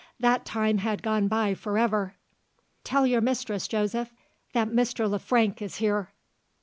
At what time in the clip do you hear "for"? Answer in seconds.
1.53-1.77